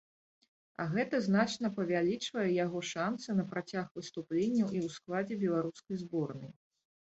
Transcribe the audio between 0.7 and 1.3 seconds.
А гэта